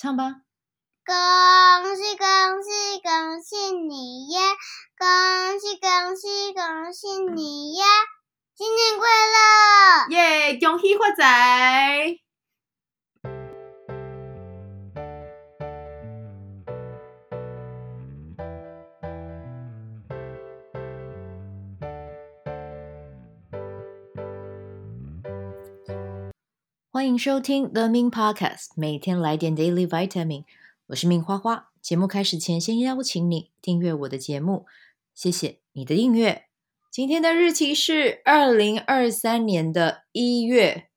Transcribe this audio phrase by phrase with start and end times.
[0.00, 0.32] 唱吧。
[1.04, 2.26] 恭喜恭
[2.62, 4.40] 喜恭喜你呀！
[4.96, 7.84] 恭喜恭喜恭喜你呀！
[8.56, 10.08] 新年快乐！
[10.08, 10.58] 耶！
[10.58, 12.19] 恭喜发财！
[26.92, 30.44] 欢迎收听 The Min Podcast，每天来点 Daily Vitamin。
[30.86, 31.70] 我是命花花。
[31.80, 34.66] 节目开始前，先邀请你订阅我的节目，
[35.14, 36.46] 谢谢你的订阅。
[36.90, 40.88] 今天的日期是二零二三年的一月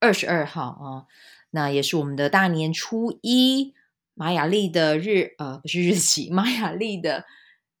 [0.00, 1.04] 二十二号啊，
[1.50, 3.74] 那也是我们的大年初一，
[4.14, 7.26] 玛雅历的日呃不是日期， 玛雅历的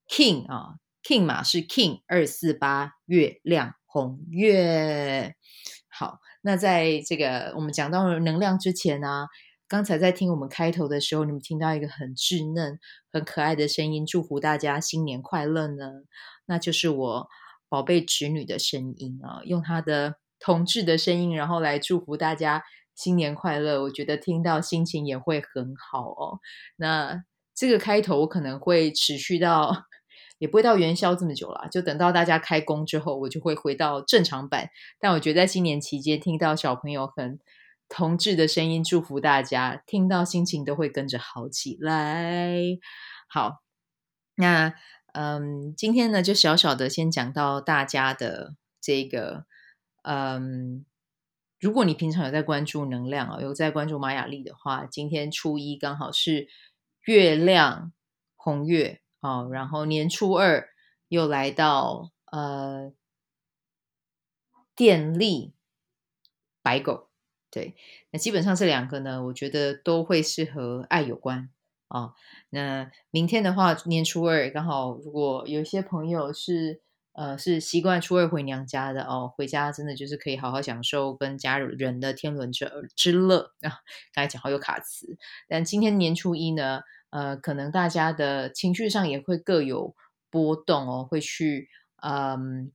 [0.06, 5.36] King 啊，King 嘛是 King 二四八月亮红月。
[5.98, 9.26] 好，那在这个我们讲到能量之前呢，
[9.66, 12.78] 刚才在听我们开头的时候，你们听到一个很稚嫩、
[13.12, 15.90] 很可爱的声音，祝福大家新年快乐呢。
[16.46, 17.28] 那就是我
[17.68, 22.62] 宝贝侄女的声音啊，用她的童稚的声音，然后来祝福大家
[22.94, 23.82] 新年快乐。
[23.82, 26.38] 我觉得听到心情也会很好哦。
[26.76, 27.24] 那
[27.56, 29.88] 这个开头我可能会持续到。
[30.38, 34.70] 也不会到元宵这么久了，就等到大家开工之后，我就会回到正常版。
[35.00, 37.40] 但我觉得在新年期间听到小朋友很
[37.88, 42.56] 童稚的声音，祝福大家，听到心情都会跟着好起来。
[43.28, 43.62] 好，
[44.36, 44.74] 那
[45.12, 49.44] 嗯，今天呢就小小的先讲到大家的这个
[50.02, 50.84] 嗯，
[51.58, 56.46] 如果你平常有在关注能量啊，有在关注玛雅历的话，今天初一刚好是
[57.04, 57.92] 月亮
[58.36, 59.00] 红月。
[59.20, 60.68] 哦，然后年初二
[61.08, 62.92] 又来到呃
[64.76, 65.54] 电力
[66.62, 67.08] 白狗，
[67.50, 67.74] 对，
[68.10, 71.50] 那基本上这两个呢，我觉得都会是和爱有关
[71.88, 72.14] 啊、哦。
[72.50, 76.80] 那明天的话，年初二刚好，如果有些朋友是
[77.12, 83.82] 呃是习惯初二回娘家的哦，回家真的就是可以好好享受跟家人的天伦之之乐啊。
[84.14, 85.16] 刚才讲好有卡词，
[85.48, 86.82] 但今天年初一呢？
[87.10, 89.94] 呃，可能大家的情绪上也会各有
[90.30, 91.68] 波动哦，会去，
[92.02, 92.70] 嗯，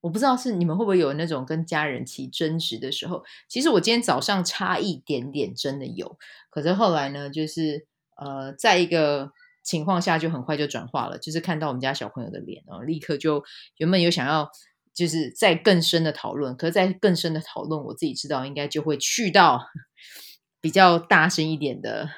[0.00, 3.24] 我不知道是你们会不会有那种跟家人起争执的时候。
[3.48, 6.18] 其实我今天早上差一点点真的有，
[6.50, 7.86] 可是后来呢，就是
[8.16, 9.32] 呃，在一个
[9.64, 13.42] 情况下就很快就转化了，就是看到我们家小朋友的脸哦，立刻就
[13.78, 14.48] 原本有想要
[14.94, 19.66] 就是再更深的讨论，可是再更深的讨论，我自己知道应该就会去到
[20.60, 22.08] 比较大声一点的。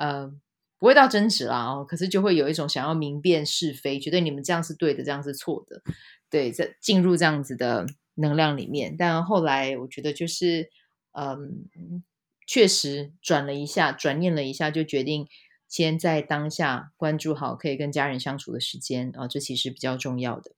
[0.00, 0.32] 呃，
[0.78, 5.82] 不会到争执啦哦，可是就会有一种想要明辨是非，觉得你们这样是对的，这样是错的，
[6.30, 7.84] 对，在进入这样子的
[8.14, 8.96] 能量里面。
[8.96, 10.70] 但后来我觉得就是，
[11.12, 12.02] 嗯，
[12.46, 15.28] 确实转了一下，转念了一下，就决定
[15.68, 20.52] 先在当下关注好可以跟家人相处的时间啊，这其实比较重要的。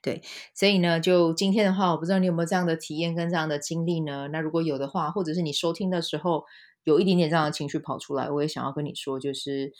[0.00, 0.22] 对，
[0.54, 4.28] 所以呢，就今天的话，我不知道你有没有这样的体验跟这样的经历呢？
[4.32, 6.46] 那如果有的话，或者是你收听的时候。
[6.84, 9.72] 有一点点这样的情绪跑出来，我也想要跟你说，就是，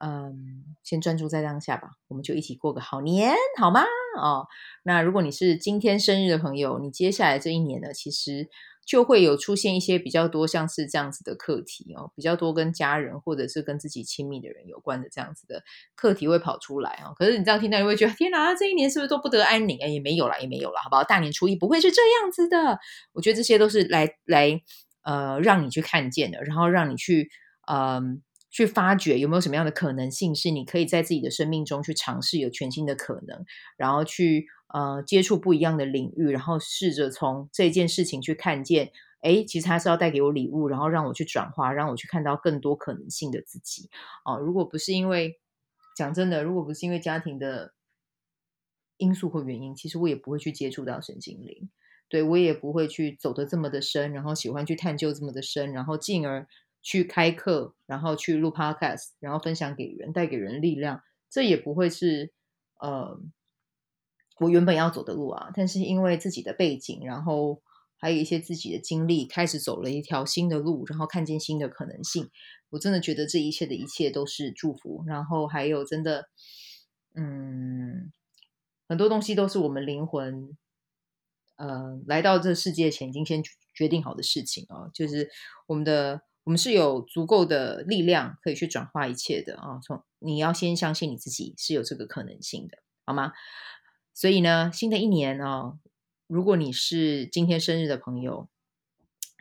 [0.00, 3.82] 嗯，先专注在当下吧，我们就一起过个好年，好吗？
[4.18, 4.46] 哦，
[4.82, 8.48] 那如果你是今天生日的朋友，你接下来这一年呢，其实
[8.86, 15.62] 就会有出现一些比较多像是这样子的课题哦，比较多跟家人或者是跟自己亲密的人有关的这样子的
[15.94, 17.12] 课题会跑出来哦。
[17.18, 19.78] 可是你这样听到，你会觉得天哪，这一年是不是都不得安宁？
[19.82, 21.04] 哎，也没有啦，也没有啦，好不好？
[21.04, 22.78] 大年初一不会是这样子的，
[23.12, 24.62] 我觉得这些都是来来。
[25.06, 27.30] 呃，让你去看见的，然后让你去，
[27.70, 33.44] 嗯、去发掘有没有什么样的可能性，是你可以在自己的生命中去尝试有全新的可能，
[33.76, 38.90] 然后去呃接触不一样的领域，然后试着从这件事情去看见，
[39.20, 43.88] 哎，其实它是要带给我礼物，然后让我去转化，让我去看到更多可能性的自己。
[44.24, 45.38] 哦、如果不是因为
[45.96, 47.74] 讲真的，如果不是因为家庭的
[48.96, 51.70] 因素或原因，其实我也不会去接触到身心灵。
[52.08, 56.46] 对，我也不会去走得这么的深，然后喜欢去探究这么的深，然后进而
[56.80, 61.02] 去开课，然后去录 podcast，然后分享给人，带给人力量。
[61.28, 62.32] 这也不会是
[62.80, 63.20] 呃
[64.38, 65.50] 我原本要走的路啊。
[65.52, 67.60] 但是因为自己的背景，然后
[67.98, 72.30] 还有一些自己的经历，开始走了一条新的路，然后看见新的可能性。
[72.70, 75.02] 我真的觉得这一切的一切都是祝福。
[75.08, 76.28] 然后还有真的，
[77.16, 78.12] 嗯，
[78.88, 80.56] 很多东西都是我们灵魂。
[81.56, 83.42] 呃，来到这世界前已经先
[83.74, 85.30] 决定好的事情啊，就是
[85.66, 89.80] 我们的我们是有足够的力量可以去转化一切的啊。
[89.82, 93.32] 从你要先相信你自己是有这个可能性的，好吗？
[94.14, 95.78] 所以呢，新的一年啊，
[96.26, 98.48] 如果你是今天生日的朋友，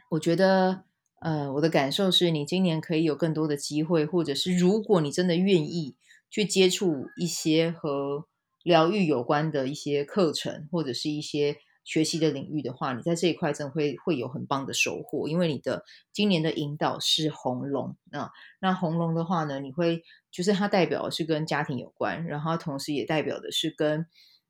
[0.09, 0.83] 我觉得
[1.21, 5.95] 呃，我的感受是你今年可以有更多的机会，或者是如果你真的愿意
[6.29, 8.25] 去接触一些和
[8.63, 18.31] 疗愈有关的一些课程，或者是一些学习的领域的话，你在这一块真的会会有很棒的收获，因为你的今年的引导是红龙啊。
[18.59, 24.05] 那红龙的话呢，你会就是它代表的是跟家庭有关，然后同时也代表的是跟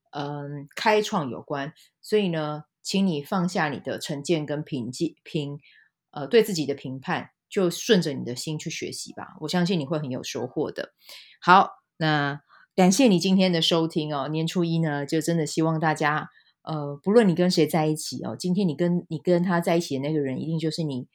[0.10, 5.60] 嗯开创有关，所以呢，请你放下你的成见跟评价评。
[6.12, 9.36] 呃，对自己的评判，就顺着你的心去学习吧。
[9.42, 10.94] 我相信你会很有收获的。
[11.42, 12.42] 好，那
[12.74, 14.30] 感谢你今天的收听哦。
[14.30, 16.30] 年初一呢，就真的希望大家，
[16.66, 21.08] 呃，不论你跟谁在一起哦，今天你跟你跟他在一起的那个人，一定就是你。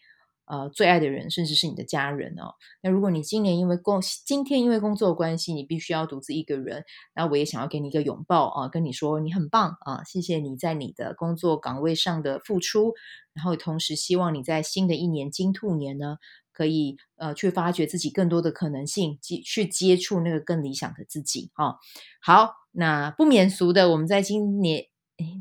[0.47, 2.57] 呃，最爱的人，甚至是你的家人哦。
[2.83, 6.83] 那如果你今年因为工，今天因为工作关系，你必须要独自一个人，
[7.15, 12.95] 那我也想要给你一个拥抱啊，跟你说你很棒啊，谢谢你在你的工作岗位上的付出。
[13.33, 16.17] 然后同时希望你在新的一年金兔年呢，
[16.53, 21.77] 可以呃去发掘自己更多的可能性，接去接触那个更理想的自己啊。
[22.21, 24.90] 好，那不免俗的，我们在今年。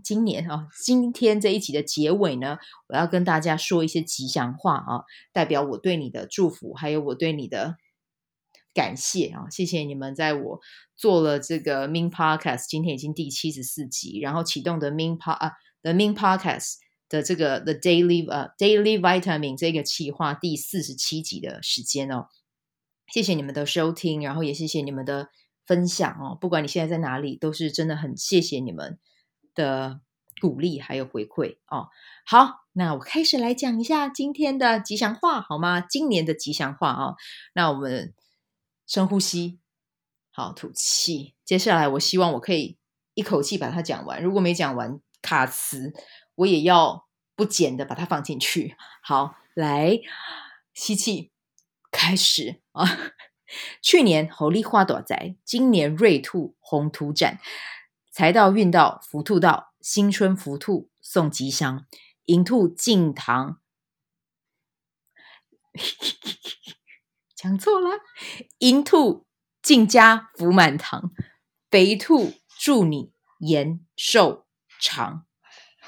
[0.03, 5.03] 今年啊，今天这一集的结尾呢，我要跟大家说一些吉祥话啊，
[5.33, 7.77] 代表我对你的祝福，还有我对你的
[8.73, 10.59] 感谢啊，谢谢你们在我
[10.95, 15.51] 做了这个 Min Podcast，今天已经第七十四集，然后启动的 Min Pod 啊
[15.81, 16.75] 的 Min Podcast
[17.09, 22.27] 的这个 The Daily 呃 Daily Vitamin 这个企划第四十七集的时间哦，
[23.11, 25.29] 谢谢你们的收听，然后也谢谢你们的
[25.65, 28.99] 分享哦，不管你现在在哪里，都是真的很谢谢你们。
[29.55, 30.01] 的
[30.39, 31.89] 鼓励还有回馈哦，
[32.25, 35.81] 好，那我开始来讲一下今天的吉祥话好吗？
[35.81, 37.17] 今年的吉祥话哦，
[37.53, 38.13] 那我们
[38.87, 39.59] 深呼吸，
[40.31, 41.35] 好，吐气。
[41.43, 42.77] 接下来，我希望我可以
[43.13, 45.93] 一口气把它讲完，如果没讲完卡词，
[46.35, 48.77] 我也要不剪的把它放进去。
[49.03, 49.99] 好，来
[50.73, 51.31] 吸气，
[51.91, 52.85] 开始啊！
[53.81, 57.39] 去年猴狸花朵在，今年瑞兔鸿图展。
[58.19, 61.85] 财到运到福兔到，新春福兔送吉祥，
[62.25, 63.61] 银兔进堂，
[67.33, 67.91] 讲错了，
[68.57, 69.25] 银兔
[69.61, 71.13] 进家福满堂，
[71.71, 74.45] 肥兔祝你延寿
[74.81, 75.25] 长，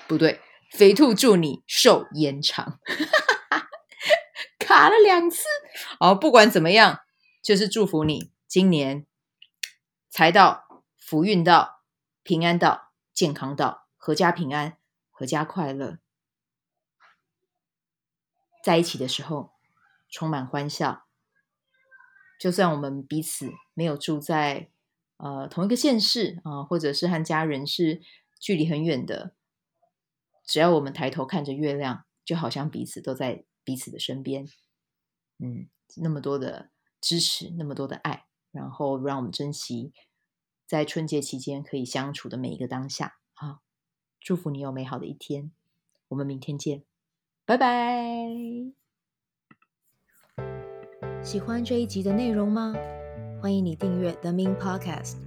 [0.08, 0.40] 不对，
[0.72, 2.80] 肥兔祝你寿延长，
[4.58, 5.44] 卡了两次，
[6.00, 7.02] 哦，不管怎么样，
[7.44, 9.06] 就是祝福你今年
[10.10, 11.81] 财到福运到。
[12.24, 14.78] 平安到，健康到，阖家平安，
[15.12, 15.98] 阖家快乐，
[18.64, 19.54] 在一起的时候
[20.08, 21.08] 充满欢笑。
[22.40, 24.70] 就算我们彼此没有住在
[25.18, 28.02] 呃同一个县市啊、或者是和家人是
[28.40, 29.36] 距离很远的，
[30.44, 34.48] 只要我们抬头看着月亮，就好像彼此都在彼此的身边。
[35.40, 36.70] 嗯，那么多的
[37.00, 39.94] 支持，那么多的爱，然后让我们珍惜。
[40.72, 43.60] 在春节期间可以相处的每一个当下，好，
[44.22, 45.52] 祝福你有美好的一天，
[46.08, 46.84] 我们明天见，
[47.46, 48.26] 拜拜。
[51.22, 52.74] 喜欢这一集的内容吗？
[53.42, 55.18] 欢迎你订阅 The Min Podcast，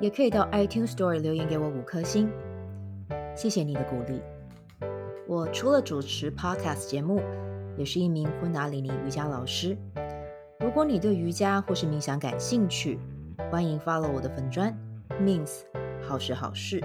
[0.00, 2.30] 也可以到 iTunes Store 留言给我五颗星，
[3.34, 4.22] 谢谢你的鼓励。
[5.26, 7.20] 我除了主持 Podcast 节目，
[7.76, 9.76] 也是一名昆达里尼瑜伽老师。
[10.60, 13.00] 如果你对瑜伽或是冥想感兴趣，
[13.50, 14.76] 欢迎 follow 我的粉砖
[15.20, 15.60] Mins
[16.02, 16.80] 好时好事，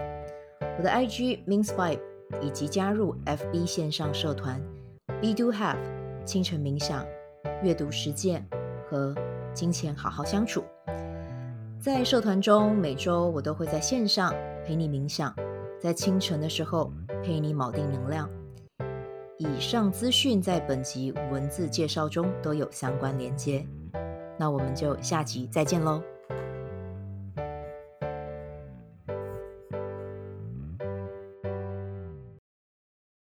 [0.77, 1.99] 我的 IG Mins Vibe，
[2.41, 4.61] 以及加入 FB 线上社团
[5.21, 5.77] Be Do Have
[6.25, 7.05] 清晨冥想、
[7.63, 8.47] 阅读实践
[8.89, 9.15] 和
[9.53, 10.63] 金钱好好相处。
[11.79, 14.33] 在社团中，每周我都会在线上
[14.65, 15.35] 陪你冥想，
[15.79, 16.91] 在清晨的时候
[17.23, 18.29] 陪你锚定能量。
[19.37, 23.65] 以上资讯在本集文字介绍中都有相关连接。
[24.37, 26.01] 那我们就下集再见喽。